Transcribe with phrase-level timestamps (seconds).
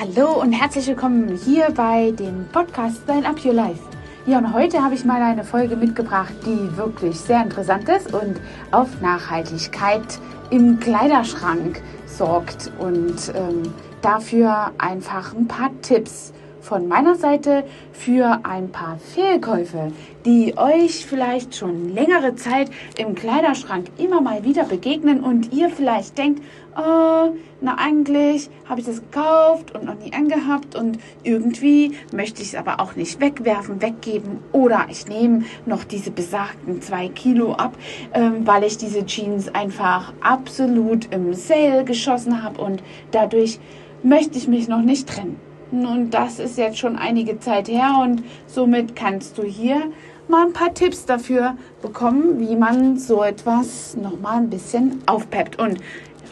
[0.00, 3.82] Hallo und herzlich willkommen hier bei dem Podcast Sign Up Your Life.
[4.24, 8.40] Ja, und heute habe ich mal eine Folge mitgebracht, die wirklich sehr interessant ist und
[8.70, 10.18] auf Nachhaltigkeit
[10.48, 16.32] im Kleiderschrank sorgt und ähm, dafür einfach ein paar Tipps
[16.62, 19.92] von meiner Seite für ein paar Fehlkäufe,
[20.24, 26.16] die euch vielleicht schon längere Zeit im Kleiderschrank immer mal wieder begegnen und ihr vielleicht
[26.16, 26.42] denkt,
[26.76, 32.48] oh, na eigentlich habe ich das gekauft und noch nie angehabt und irgendwie möchte ich
[32.48, 37.76] es aber auch nicht wegwerfen, weggeben oder ich nehme noch diese besagten zwei Kilo ab,
[38.14, 43.58] ähm, weil ich diese Jeans einfach absolut im Sale geschossen habe und dadurch
[44.02, 45.51] möchte ich mich noch nicht trennen.
[45.72, 49.90] Und das ist jetzt schon einige Zeit her und somit kannst du hier
[50.28, 55.80] mal ein paar Tipps dafür bekommen, wie man so etwas nochmal ein bisschen aufpeppt und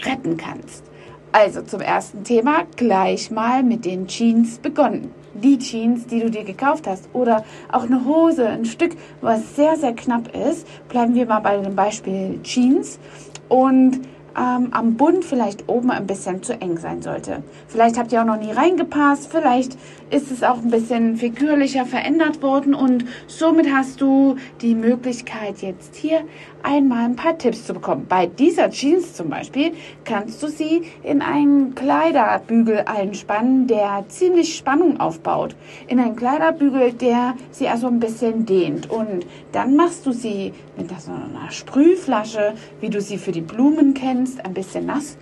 [0.04, 0.84] retten kannst.
[1.32, 5.10] Also zum ersten Thema gleich mal mit den Jeans begonnen.
[5.32, 9.76] Die Jeans, die du dir gekauft hast oder auch eine Hose, ein Stück, was sehr,
[9.76, 10.66] sehr knapp ist.
[10.88, 12.98] Bleiben wir mal bei dem Beispiel Jeans.
[13.48, 14.00] Und
[14.40, 17.42] ähm, am Bund vielleicht oben ein bisschen zu eng sein sollte.
[17.68, 19.76] Vielleicht habt ihr auch noch nie reingepasst, vielleicht
[20.10, 25.94] ist es auch ein bisschen figürlicher verändert worden und somit hast du die Möglichkeit jetzt
[25.94, 26.22] hier
[26.62, 28.06] einmal ein paar Tipps zu bekommen.
[28.08, 29.72] Bei dieser Jeans zum Beispiel
[30.04, 35.54] kannst du sie in einen Kleiderbügel einspannen, der ziemlich Spannung aufbaut.
[35.86, 38.90] In einen Kleiderbügel, der sie also ein bisschen dehnt.
[38.90, 43.94] Und dann machst du sie mit so einer Sprühflasche, wie du sie für die Blumen
[43.94, 45.16] kennst, ein bisschen nass.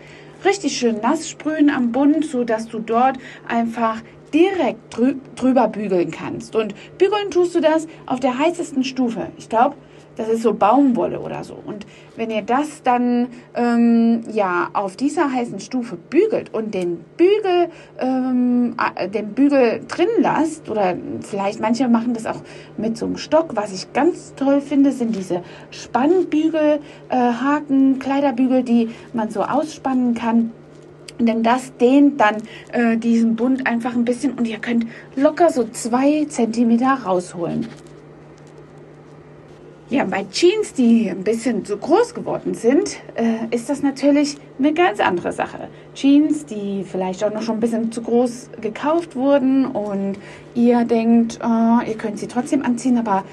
[0.45, 6.11] Richtig schön nass sprühen am Bund, so dass du dort einfach direkt drü drüber bügeln
[6.11, 6.55] kannst.
[6.55, 9.29] Und bügeln tust du das auf der heißesten Stufe.
[9.37, 9.77] Ich glaube,
[10.19, 11.55] das ist so Baumwolle oder so.
[11.55, 17.71] Und wenn ihr das dann ähm, ja auf dieser heißen Stufe bügelt und den Bügel,
[18.01, 18.75] ähm,
[19.15, 22.43] den Bügel drin lasst, oder vielleicht manche machen das auch
[22.77, 28.91] mit so einem Stock, was ich ganz toll finde, sind diese Spannbügel, äh, Kleiderbügel, die
[29.13, 30.51] man so ausspannen kann.
[31.21, 32.37] Denn das dehnt dann
[32.73, 37.69] äh, diesen Bund einfach ein bisschen und ihr könnt locker so zwei Zentimeter rausholen.
[39.91, 44.75] Ja, bei Jeans, die ein bisschen zu groß geworden sind, äh, ist das natürlich eine
[44.75, 45.69] ganz andere Sache.
[45.95, 50.19] Jeans, die vielleicht auch noch schon ein bisschen zu groß gekauft wurden und
[50.55, 53.25] ihr denkt, oh, ihr könnt sie trotzdem anziehen, aber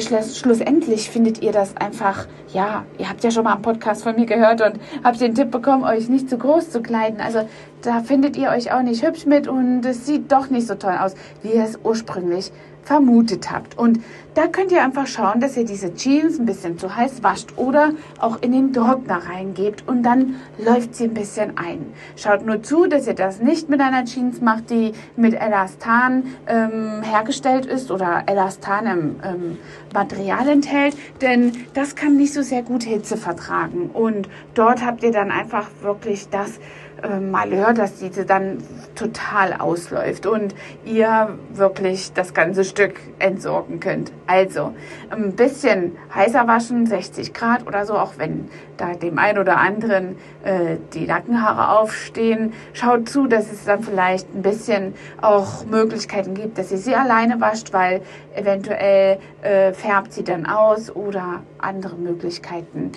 [0.00, 4.26] schlussendlich findet ihr das einfach, ja, ihr habt ja schon mal einen Podcast von mir
[4.26, 7.20] gehört und habt den Tipp bekommen, euch nicht zu groß zu kleiden.
[7.20, 7.48] Also
[7.82, 10.96] da findet ihr euch auch nicht hübsch mit und es sieht doch nicht so toll
[11.00, 12.50] aus, wie ihr es ursprünglich
[12.82, 13.78] vermutet habt.
[13.78, 14.00] Und
[14.34, 17.92] da könnt ihr einfach schauen, dass ihr diese Jeans ein bisschen zu heiß wascht oder
[18.18, 21.92] auch in den Trockner reingebt und dann läuft sie ein bisschen ein.
[22.16, 27.02] Schaut nur zu, dass ihr das nicht mit einer Jeans macht, die mit Elastan ähm,
[27.02, 29.58] hergestellt ist oder Elastan im ähm,
[29.92, 33.90] Material enthält, denn das kann nicht so sehr gut Hitze vertragen.
[33.92, 36.58] Und dort habt ihr dann einfach wirklich das
[37.02, 38.58] äh, Malheur, dass diese dann
[38.94, 40.54] total ausläuft und
[40.84, 44.12] ihr wirklich das ganze Stück entsorgen könnt.
[44.26, 44.74] Also
[45.10, 50.16] ein bisschen heißer waschen, 60 Grad oder so, auch wenn da dem einen oder anderen
[50.44, 52.52] äh, die Nackenhaare aufstehen.
[52.72, 57.40] Schaut zu, dass es dann vielleicht ein bisschen auch Möglichkeiten gibt, dass ihr sie alleine
[57.40, 58.02] wascht, weil
[58.34, 62.92] eventuell äh, färbt sie dann aus oder andere Möglichkeiten.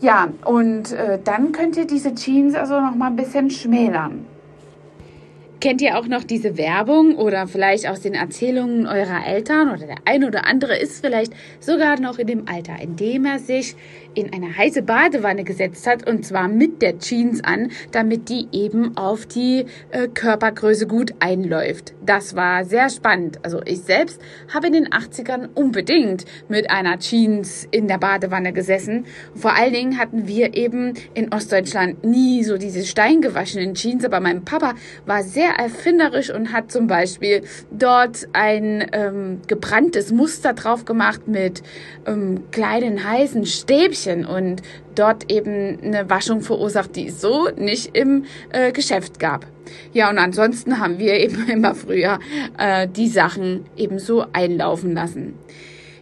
[0.00, 4.26] Ja, und äh, dann könnt ihr diese Jeans also noch mal ein bisschen schmälern.
[5.62, 9.98] Kennt ihr auch noch diese Werbung oder vielleicht aus den Erzählungen eurer Eltern oder der
[10.06, 13.76] ein oder andere ist vielleicht sogar noch in dem Alter, in dem er sich
[14.14, 18.96] in eine heiße Badewanne gesetzt hat und zwar mit der Jeans an, damit die eben
[18.96, 21.94] auf die äh, Körpergröße gut einläuft.
[22.04, 23.38] Das war sehr spannend.
[23.44, 24.20] Also ich selbst
[24.52, 29.06] habe in den 80ern unbedingt mit einer Jeans in der Badewanne gesessen.
[29.36, 34.44] Vor allen Dingen hatten wir eben in Ostdeutschland nie so diese steingewaschenen Jeans, aber mein
[34.44, 34.74] Papa
[35.06, 41.62] war sehr erfinderisch und hat zum Beispiel dort ein ähm, gebranntes Muster drauf gemacht mit
[42.06, 44.62] ähm, kleinen heißen Stäbchen und
[44.94, 49.46] dort eben eine Waschung verursacht, die es so nicht im äh, Geschäft gab.
[49.92, 52.18] Ja, und ansonsten haben wir eben immer früher
[52.58, 55.34] äh, die Sachen eben so einlaufen lassen.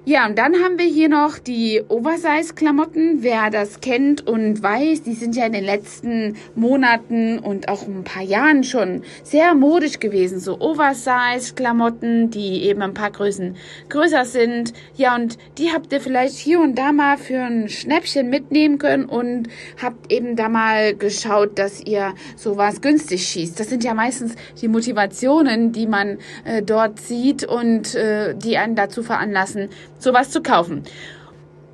[0.07, 3.23] Ja, und dann haben wir hier noch die Oversize-Klamotten.
[3.23, 8.03] Wer das kennt und weiß, die sind ja in den letzten Monaten und auch ein
[8.03, 10.41] paar Jahren schon sehr modisch gewesen.
[10.41, 13.57] So Oversize-Klamotten, die eben ein paar Größen
[13.91, 14.73] größer sind.
[14.97, 19.05] Ja, und die habt ihr vielleicht hier und da mal für ein Schnäppchen mitnehmen können
[19.05, 19.49] und
[19.83, 23.61] habt eben da mal geschaut, dass ihr sowas günstig schießt.
[23.61, 28.77] Das sind ja meistens die Motivationen, die man äh, dort sieht und äh, die einen
[28.77, 29.69] dazu veranlassen,
[30.01, 30.85] sowas zu kaufen.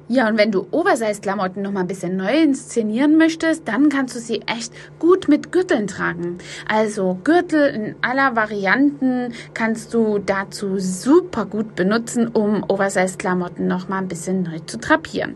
[0.08, 4.20] Ja, und wenn du Oversize-Klamotten noch mal ein bisschen neu inszenieren möchtest, dann kannst du
[4.20, 6.38] sie echt gut mit Gürteln tragen.
[6.68, 13.98] Also Gürtel in aller Varianten kannst du dazu super gut benutzen, um Oversize-Klamotten noch mal
[13.98, 15.34] ein bisschen neu zu drapieren.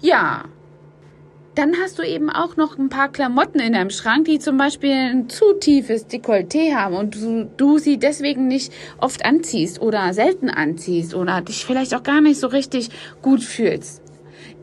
[0.00, 0.44] Ja,
[1.54, 4.92] dann hast du eben auch noch ein paar Klamotten in deinem Schrank, die zum Beispiel
[4.92, 10.50] ein zu tiefes Dekolleté haben und du, du sie deswegen nicht oft anziehst oder selten
[10.50, 12.90] anziehst oder dich vielleicht auch gar nicht so richtig
[13.22, 14.02] gut fühlst.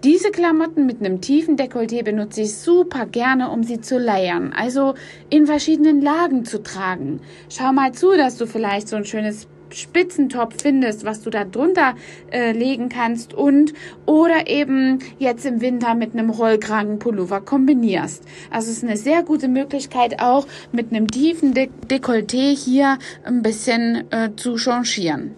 [0.03, 4.95] Diese Klamotten mit einem tiefen Dekolleté benutze ich super gerne, um sie zu layern, also
[5.29, 7.21] in verschiedenen Lagen zu tragen.
[7.49, 11.95] Schau mal zu, dass du vielleicht so ein schönes Spitzentop findest, was du da drunter
[12.31, 13.73] äh, legen kannst und
[14.05, 18.23] oder eben jetzt im Winter mit einem Rollkragenpullover kombinierst.
[18.49, 23.41] Also es ist eine sehr gute Möglichkeit auch mit einem tiefen De Dekolleté hier ein
[23.41, 25.35] bisschen äh, zu changieren.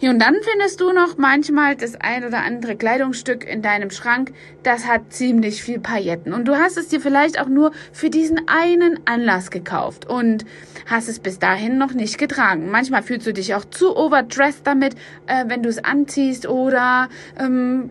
[0.00, 4.32] Ja, und dann findest du noch manchmal das ein oder andere Kleidungsstück in deinem Schrank,
[4.62, 6.32] das hat ziemlich viel Pailletten.
[6.32, 10.44] Und du hast es dir vielleicht auch nur für diesen einen Anlass gekauft und
[10.86, 12.70] hast es bis dahin noch nicht getragen.
[12.70, 14.94] Manchmal fühlst du dich auch zu overdressed damit,
[15.26, 17.90] äh, wenn du es anziehst oder ähm,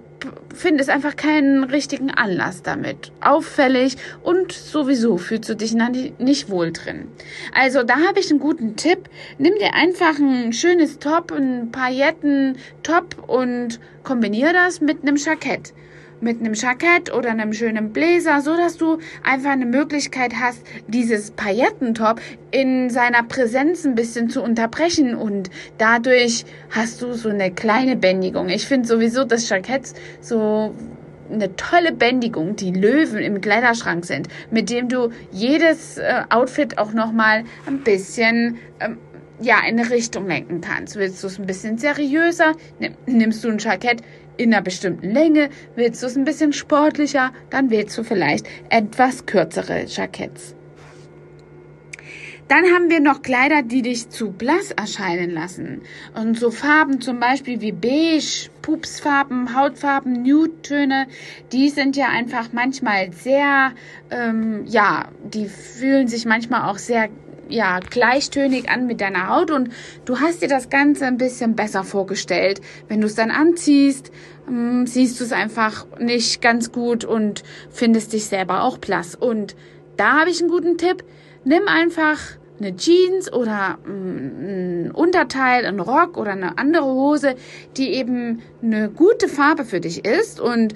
[0.54, 3.12] findest einfach keinen richtigen Anlass damit.
[3.22, 7.08] Auffällig und sowieso fühlst du dich nicht wohl drin.
[7.54, 9.10] Also da habe ich einen guten Tipp.
[9.38, 15.74] Nimm dir einfach ein schönes Top, ein Pailletten-Top und kombiniere das mit einem Jackett
[16.24, 21.32] mit einem Jackett oder einem schönen Bläser, so dass du einfach eine Möglichkeit hast, dieses
[21.32, 22.22] Paillettentop
[22.52, 28.50] in seiner Präsenz ein bisschen zu unterbrechen und dadurch hast du so eine kleine Bändigung.
[28.50, 30.74] Ich finde sowieso das Jackett so
[31.32, 36.94] eine tolle Bändigung, die Löwen im Kleiderschrank sind, mit dem du jedes äh, Outfit auch
[36.94, 38.98] noch mal ein bisschen ähm,
[39.44, 40.96] ja, in eine Richtung lenken kannst.
[40.96, 42.54] Willst du es ein bisschen seriöser,
[43.06, 44.02] nimmst du ein Jackett
[44.38, 45.50] in einer bestimmten Länge.
[45.76, 50.56] Willst du es ein bisschen sportlicher, dann wählst du vielleicht etwas kürzere Jacketts.
[52.50, 55.82] Dann haben wir noch Kleider, die dich zu blass erscheinen lassen.
[56.14, 61.08] Und so Farben zum Beispiel wie beige, Pupsfarben, Hautfarben, Nude-Töne,
[61.52, 63.72] die sind ja einfach manchmal sehr,
[64.12, 67.10] ähm, ja, die fühlen sich manchmal auch sehr
[67.50, 69.70] ja, gleichtönig an mit deiner Haut und
[70.06, 72.62] du hast dir das Ganze ein bisschen besser vorgestellt.
[72.88, 74.12] Wenn du es dann anziehst,
[74.48, 79.16] ähm, siehst du es einfach nicht ganz gut und findest dich selber auch blass.
[79.16, 79.56] Und
[79.98, 81.04] da habe ich einen guten Tipp.
[81.44, 82.20] Nimm einfach
[82.60, 87.36] eine Jeans oder ein Unterteil, ein Rock oder eine andere Hose,
[87.78, 90.74] die eben eine gute Farbe für dich ist und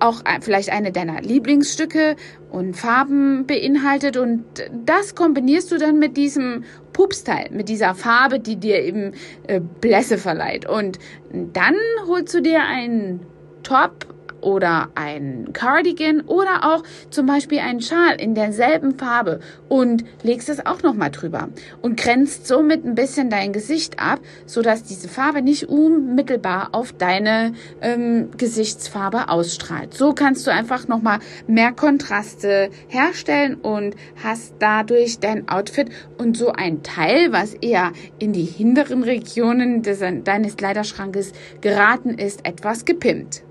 [0.00, 2.16] auch vielleicht eine deiner Lieblingsstücke
[2.50, 4.16] und Farben beinhaltet.
[4.16, 4.44] Und
[4.84, 9.12] das kombinierst du dann mit diesem Pupsteil, mit dieser Farbe, die dir eben
[9.46, 10.68] äh, Blässe verleiht.
[10.68, 10.98] Und
[11.30, 13.20] dann holst du dir einen
[13.62, 20.48] Top oder ein Cardigan oder auch zum Beispiel einen Schal in derselben Farbe und legst
[20.48, 21.48] es auch nochmal drüber
[21.82, 26.92] und grenzt somit ein bisschen dein Gesicht ab, so dass diese Farbe nicht unmittelbar auf
[26.92, 29.94] deine ähm, Gesichtsfarbe ausstrahlt.
[29.94, 36.52] So kannst du einfach nochmal mehr Kontraste herstellen und hast dadurch dein Outfit und so
[36.52, 43.42] ein Teil, was eher in die hinteren Regionen des, deines Kleiderschrankes geraten ist, etwas gepimpt.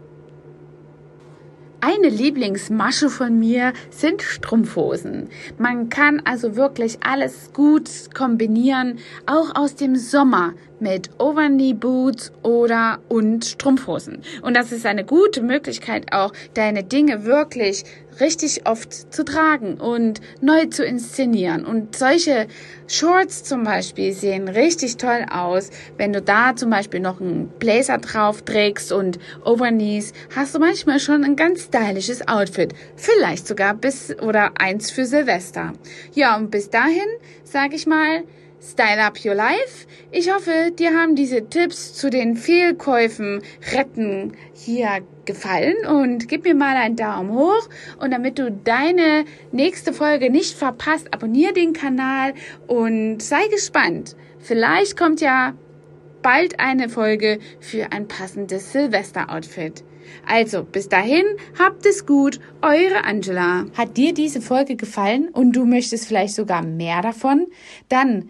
[1.88, 5.30] Eine Lieblingsmasche von mir sind Strumpfhosen.
[5.60, 13.00] Man kann also wirklich alles gut kombinieren, auch aus dem Sommer mit Overknee Boots oder
[13.10, 14.22] und Strumpfhosen.
[14.42, 17.84] Und das ist eine gute Möglichkeit auch, deine Dinge wirklich
[18.20, 21.66] richtig oft zu tragen und neu zu inszenieren.
[21.66, 22.48] Und solche
[22.88, 25.70] Shorts zum Beispiel sehen richtig toll aus.
[25.98, 31.00] Wenn du da zum Beispiel noch einen Blazer drauf trägst und Overknees, hast du manchmal
[31.00, 32.74] schon ein ganz stylisches Outfit.
[32.96, 35.74] Vielleicht sogar bis oder eins für Silvester.
[36.14, 37.08] Ja, und bis dahin
[37.44, 38.24] sage ich mal,
[38.66, 39.86] Style Up Your Life.
[40.12, 43.44] Ich hoffe, dir haben diese Tipps zu den Fehlkäufen
[43.74, 47.70] retten hier gefallen und gib mir mal einen Daumen hoch
[48.00, 52.34] und damit du deine nächste Folge nicht verpasst, abonniere den Kanal
[52.68, 54.16] und sei gespannt.
[54.40, 55.54] Vielleicht kommt ja
[56.24, 59.84] bald eine Folge für ein passendes Silvester-Outfit.
[60.28, 61.26] Also, bis dahin,
[61.60, 63.66] habt es gut, eure Angela.
[63.78, 67.48] Hat dir diese Folge gefallen und du möchtest vielleicht sogar mehr davon?
[67.90, 68.30] Dann